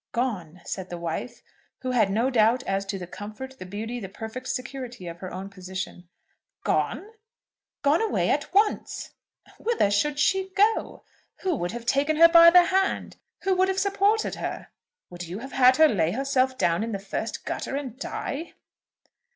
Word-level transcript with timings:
"Gone," 0.13 0.61
said 0.65 0.89
the 0.89 0.97
wife, 0.97 1.43
who 1.81 1.91
had 1.91 2.09
no 2.09 2.31
doubt 2.31 2.63
as 2.63 2.87
to 2.87 2.97
the 2.97 3.05
comfort, 3.05 3.59
the 3.59 3.67
beauty, 3.67 3.99
the 3.99 4.09
perfect 4.09 4.47
security 4.47 5.05
of 5.05 5.19
her 5.19 5.31
own 5.31 5.47
position. 5.51 6.09
"Gone?" 6.63 7.05
"Gone 7.83 8.01
away 8.01 8.31
at 8.31 8.51
once." 8.51 9.11
"Whither 9.59 9.91
should 9.91 10.17
she 10.17 10.49
go? 10.55 11.03
Who 11.41 11.55
would 11.55 11.71
have 11.71 11.85
taken 11.85 12.15
her 12.15 12.27
by 12.27 12.49
the 12.49 12.63
hand? 12.63 13.17
Who 13.43 13.53
would 13.57 13.67
have 13.67 13.77
supported 13.79 14.33
her? 14.37 14.69
Would 15.11 15.27
you 15.27 15.37
have 15.37 15.51
had 15.51 15.77
her 15.77 15.87
lay 15.87 16.13
herself 16.13 16.57
down 16.57 16.83
in 16.83 16.93
the 16.93 16.97
first 16.97 17.45
gutter 17.45 17.75
and 17.75 17.99
die?" 17.99 18.55